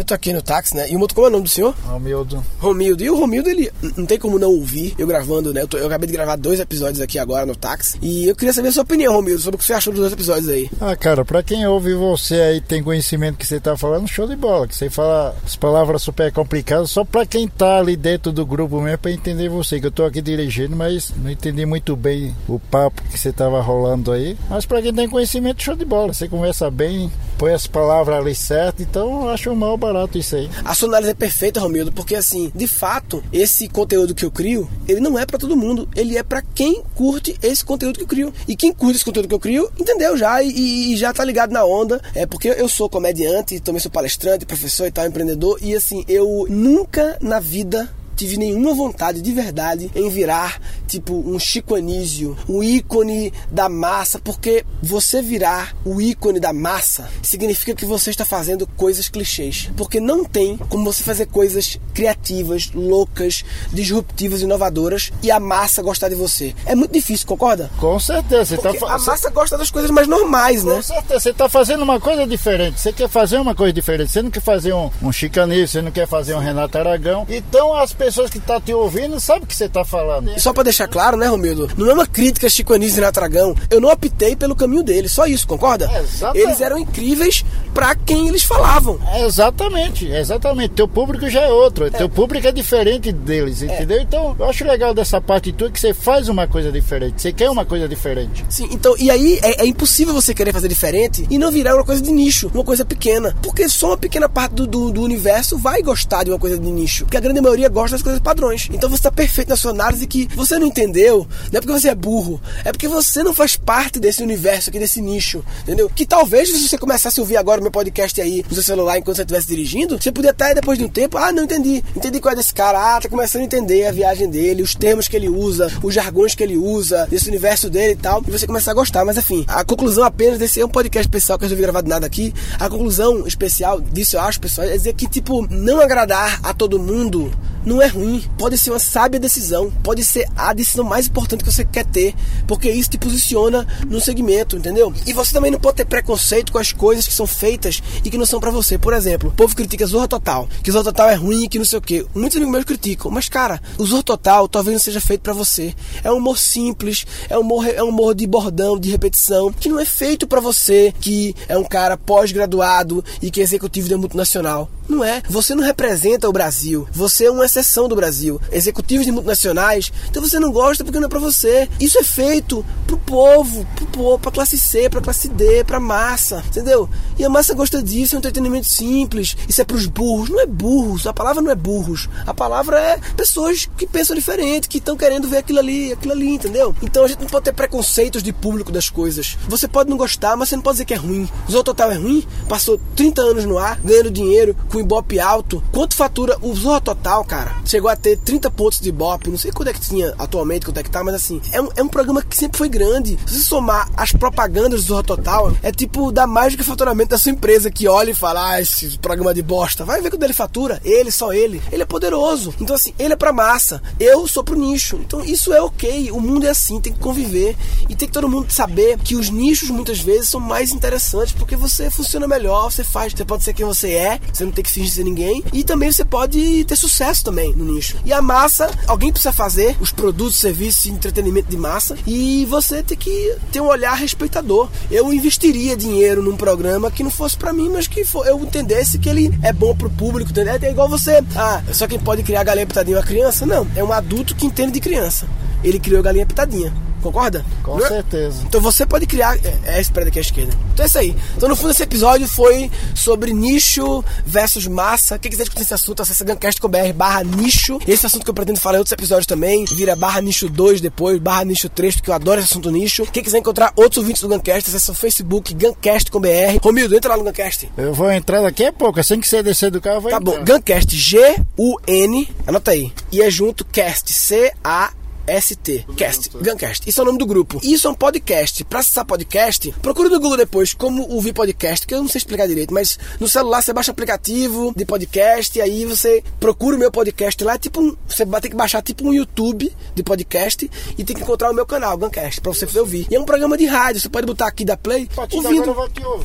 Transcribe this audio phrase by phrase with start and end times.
[0.00, 0.90] Eu tô aqui no táxi, né?
[0.90, 1.74] E o motor, como é o nome do senhor?
[1.84, 2.42] Romildo.
[2.58, 3.04] Romildo.
[3.04, 5.60] E o Romildo, ele não tem como não ouvir eu gravando, né?
[5.60, 7.98] Eu, tô, eu acabei de gravar dois episódios aqui agora no táxi.
[8.00, 10.14] E eu queria saber a sua opinião, Romildo, sobre o que você achou dos dois
[10.14, 10.70] episódios aí.
[10.80, 14.36] Ah, cara, pra quem ouve você aí, tem conhecimento que você tá falando, show de
[14.36, 14.66] bola.
[14.66, 18.80] Que você fala as palavras super complicadas, só pra quem tá ali dentro do grupo
[18.80, 19.78] mesmo, pra entender você.
[19.80, 23.60] Que eu tô aqui dirigindo, mas não entendi muito bem o papo que você tava
[23.60, 24.34] rolando aí.
[24.48, 26.14] Mas pra quem tem conhecimento, show de bola.
[26.14, 30.50] Você conversa bem, põe as palavras ali certo, então eu acho mal barato isso aí.
[30.62, 34.68] A sua análise é perfeita, Romildo, porque assim, de fato, esse conteúdo que eu crio,
[34.86, 38.08] ele não é para todo mundo, ele é para quem curte esse conteúdo que eu
[38.08, 38.34] crio.
[38.46, 41.50] E quem curte esse conteúdo que eu crio, entendeu já e, e já tá ligado
[41.50, 41.98] na onda.
[42.14, 46.46] É porque eu sou comediante, também sou palestrante, professor e tal, empreendedor, e assim, eu
[46.50, 47.88] nunca na vida
[48.20, 54.18] tive nenhuma vontade de verdade em virar tipo um Chico Anísio, um ícone da massa,
[54.18, 59.70] porque você virar o ícone da massa significa que você está fazendo coisas clichês.
[59.74, 66.10] Porque não tem como você fazer coisas criativas, loucas, disruptivas, inovadoras e a massa gostar
[66.10, 66.54] de você.
[66.66, 67.70] É muito difícil, concorda?
[67.78, 68.58] Com certeza.
[68.58, 70.74] Tá Porque a massa gosta das coisas mais normais, né?
[70.74, 72.80] Com certeza, você está fazendo uma coisa diferente.
[72.80, 74.12] Você quer fazer uma coisa diferente.
[74.12, 77.26] Você não quer fazer um, um chicanismo, você não quer fazer um Renato Aragão.
[77.30, 80.38] Então as pessoas que estão te ouvindo sabem o que você está falando.
[80.38, 81.68] Só pra deixar claro, né, Romildo?
[81.76, 83.54] Não é uma crítica a Chico Anísio e Renato Aragão.
[83.70, 85.90] Eu não optei pelo caminho deles, só isso, concorda?
[86.00, 86.42] Exatamente.
[86.42, 88.98] Eles eram incríveis pra quem eles falavam.
[89.12, 90.74] É, Exatamente, exatamente.
[90.74, 91.90] Teu público já é outro.
[91.90, 94.00] Teu público é diferente deles, entendeu?
[94.00, 97.22] Então, eu acho legal dessa parte tua que você faz uma coisa diferente.
[97.22, 98.44] Você quer uma coisa diferente.
[98.48, 101.84] Sim, então, e aí é, é impossível você querer fazer diferente e não virar uma
[101.84, 103.36] coisa de nicho, uma coisa pequena.
[103.42, 106.70] Porque só uma pequena parte do, do, do universo vai gostar de uma coisa de
[106.70, 107.04] nicho.
[107.04, 108.68] Porque a grande maioria gosta das coisas padrões.
[108.72, 111.88] Então você tá perfeito na sua análise que você não entendeu, não é porque você
[111.88, 115.90] é burro, é porque você não faz parte desse universo aqui, desse nicho, entendeu?
[115.94, 118.98] Que talvez se você começasse a ouvir agora o meu podcast aí no seu celular
[118.98, 122.20] enquanto você estivesse dirigindo, você podia até depois de um tempo, ah, não entendi, entendi
[122.20, 125.16] qual é desse cara, ah, tá começando a entender a viagem dele, os termos que
[125.16, 128.70] ele usa, os jargões que ele usa, desse universo dele e tal, e você começar
[128.70, 129.04] a gostar.
[129.04, 132.06] Mas enfim, a conclusão apenas desse é um podcast especial que eu resolvi gravar nada
[132.06, 132.32] aqui.
[132.58, 136.78] A conclusão especial disso, eu acho, pessoal, é dizer que, tipo, não agradar a todo
[136.78, 137.30] mundo
[137.64, 138.24] não é ruim.
[138.38, 139.70] Pode ser uma sábia decisão.
[139.82, 142.14] Pode ser a decisão mais importante que você quer ter.
[142.46, 144.92] Porque isso te posiciona no segmento, entendeu?
[145.06, 148.18] E você também não pode ter preconceito com as coisas que são feitas e que
[148.18, 148.78] não são para você.
[148.78, 150.48] Por exemplo, o povo critica Zorra Total.
[150.62, 152.06] Que Zorra Total é ruim, que não sei o que.
[152.14, 153.10] Muitos amigos meus criticam.
[153.10, 155.74] Mas, cara, o Zorra Total talvez não seja feito para você.
[156.02, 159.68] É um humor simples, é um humor, é um humor de bordão, de repetição, que
[159.68, 163.98] não é feito para você, que é um cara pós-graduado e que é executivo da
[163.98, 164.70] multinacional.
[164.88, 165.22] Não é.
[165.28, 166.88] Você não representa o Brasil.
[166.92, 168.40] Você é uma exceção do Brasil.
[168.50, 171.68] Executivos de multinacionais, então você não gosta porque não é pra você.
[171.78, 176.42] Isso é feito pro povo, pro povo, pra classe C, pra classe D, pra massa,
[176.46, 176.88] entendeu?
[177.18, 179.36] E a massa gosta disso, é um entretenimento simples.
[179.48, 180.30] Isso é pros burros.
[180.30, 182.08] Não é burros, a palavra não é burros.
[182.26, 186.34] A palavra é pessoas que pensam diferente, que estão querendo ver aquilo ali, aquilo ali,
[186.34, 186.74] entendeu?
[186.82, 189.36] Então a gente não pode ter preconceitos de público das coisas.
[189.48, 191.28] Você pode não gostar, mas você não pode dizer que é ruim.
[191.50, 195.62] Zorro Total é ruim, passou 30 anos no ar, ganhando dinheiro, com Ibope alto.
[195.72, 197.39] Quanto fatura o Zorro Total, cara?
[197.64, 200.78] Chegou a ter 30 pontos de Ibope, não sei quanto é que tinha atualmente, quanto
[200.78, 203.18] é que tá, mas assim, é um, é um programa que sempre foi grande.
[203.26, 207.18] Se você somar as propagandas do Total, é tipo dar mais do que faturamento da
[207.18, 209.84] sua empresa que olha e fala, ah, esse programa de bosta.
[209.84, 211.62] Vai ver quando ele fatura, ele, só ele.
[211.72, 212.54] Ele é poderoso.
[212.60, 214.96] Então assim, ele é pra massa, eu sou pro nicho.
[214.96, 217.56] Então isso é ok, o mundo é assim, tem que conviver.
[217.88, 221.56] E tem que todo mundo saber que os nichos muitas vezes são mais interessantes porque
[221.56, 224.70] você funciona melhor, você faz, você pode ser quem você é, você não tem que
[224.70, 225.42] fingir ser ninguém.
[225.52, 227.96] E também você pode ter sucesso também no nicho.
[228.04, 231.96] E a massa, alguém precisa fazer os produtos, serviços entretenimento de massa.
[232.06, 234.68] E você tem que ter um olhar respeitador.
[234.90, 239.08] Eu investiria dinheiro num programa que não fosse para mim, mas que eu entendesse que
[239.08, 240.58] ele é bom pro público, entendeu?
[240.60, 243.46] É igual você, ah, só quem pode criar galinha pitadinha é uma criança?
[243.46, 245.28] Não, é um adulto que entende de criança.
[245.62, 246.72] Ele criou galinha pitadinha.
[247.00, 247.44] Concorda?
[247.62, 247.88] Com Não é?
[247.88, 248.42] certeza.
[248.46, 249.36] Então você pode criar.
[249.44, 250.52] É, é esse prédio aqui à esquerda.
[250.72, 251.16] Então é isso aí.
[251.36, 255.18] Então no fundo esse episódio foi sobre nicho versus massa.
[255.18, 257.78] Quem quiser discutir esse assunto, acessa gancast.com.br barra nicho.
[257.86, 259.64] Esse assunto que eu pretendo falar em outros episódios também.
[259.64, 263.06] Vira barra nicho 2 depois, barra nicho 3, porque eu adoro esse assunto nicho.
[263.12, 266.28] Quem quiser encontrar outros ouvintes do Gancast, acessa o Facebook gancast.com.br.
[266.62, 267.70] Romildo, entra lá no Gancast.
[267.76, 270.16] Eu vou entrar daqui a pouco, assim que você descer do carro, eu vou Tá
[270.18, 270.38] entrar.
[270.38, 272.92] bom, Gancast, G-U-N, anota aí.
[273.12, 274.90] E é junto cast, C-A
[275.38, 276.88] ST, Cast, Guncast.
[276.88, 277.60] Isso é o nome do grupo.
[277.62, 278.64] Isso é um podcast.
[278.64, 282.48] Pra acessar podcast, procure no Google depois como ouvir podcast, que eu não sei explicar
[282.48, 286.90] direito, mas no celular você baixa aplicativo de podcast e aí você procura o meu
[286.90, 287.54] podcast lá.
[287.54, 291.14] É tipo um, você vai ter que baixar tipo um YouTube de podcast e tem
[291.14, 293.06] que encontrar o meu canal, Guncast, pra você poder ouvir.
[293.10, 295.74] E é um programa de rádio, você pode botar aqui da Play, ouvindo.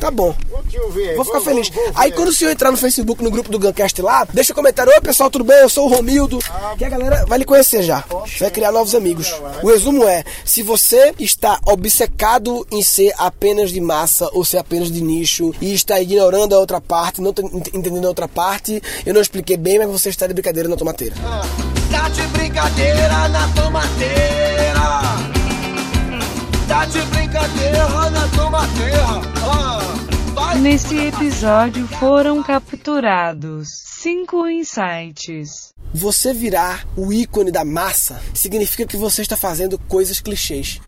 [0.00, 0.34] Tá bom.
[0.50, 1.14] Vou te ouvir.
[1.14, 1.68] Vou ficar vou, feliz.
[1.68, 4.52] Vou, vou aí quando o senhor entrar no Facebook, no grupo do Guncast lá, deixa
[4.52, 4.92] um comentário.
[4.92, 5.58] Oi pessoal, tudo bem?
[5.58, 6.38] Eu sou o Romildo.
[6.78, 8.04] Que a galera vai lhe conhecer já.
[8.38, 9.32] Vai criar novos amigos.
[9.62, 14.90] O resumo é: se você está obcecado em ser apenas de massa ou ser apenas
[14.90, 18.82] de nicho e está ignorando a outra parte, não tá ent- entendendo a outra parte,
[19.04, 21.14] eu não expliquei bem, mas você está de brincadeira na tomateira.
[21.90, 24.76] Tá de brincadeira na tomateira.
[26.68, 29.06] Tá de brincadeira na tomateira.
[29.44, 29.85] Ah.
[30.62, 35.74] Nesse episódio foram capturados cinco insights.
[35.92, 40.80] Você virar o ícone da massa significa que você está fazendo coisas clichês.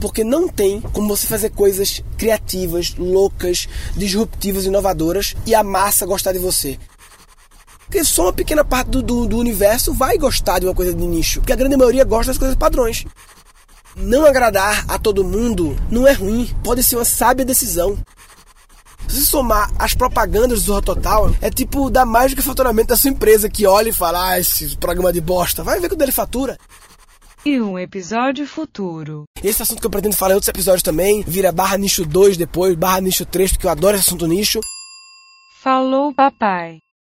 [0.00, 6.32] Porque não tem como você fazer coisas criativas, loucas, disruptivas, inovadoras e a massa gostar
[6.32, 6.78] de você.
[7.80, 11.04] Porque só uma pequena parte do, do, do universo vai gostar de uma coisa de
[11.04, 11.40] nicho.
[11.40, 13.04] Porque a grande maioria gosta das coisas padrões.
[13.96, 17.98] Não agradar a todo mundo não é ruim, pode ser uma sábia decisão.
[19.08, 22.96] Se somar as propagandas do Zorro Total, é tipo dar mais do que faturamento da
[22.96, 25.62] sua empresa que olha e fala: Ah, esse programa de bosta.
[25.62, 26.58] Vai ver quando ele fatura.
[27.44, 29.24] E um episódio futuro.
[29.42, 32.76] Esse assunto que eu pretendo falar em outros episódios também, vira barra nicho 2 depois,
[32.76, 34.60] barra nicho 3, porque eu adoro esse assunto nicho.
[35.60, 36.78] Falou, papai.